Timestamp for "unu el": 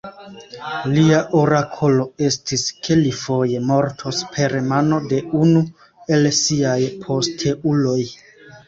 5.45-6.33